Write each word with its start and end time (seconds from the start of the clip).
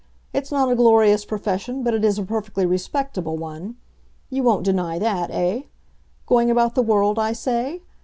It's 0.33 0.51
not 0.51 0.71
a 0.71 0.75
glorious 0.75 1.25
profession, 1.25 1.83
but 1.83 1.93
it 1.93 2.03
is 2.03 2.17
a 2.17 2.23
perfectly 2.23 2.65
respectable 2.65 3.37
one. 3.37 3.75
You 4.31 4.41
won't 4.41 4.63
deny 4.65 4.97
that, 4.97 5.29
eh? 5.29 5.65
Going 6.25 6.49
about 6.49 6.73
the 6.73 6.81
world, 6.81 7.19
I 7.19 7.33
say? 7.33 7.81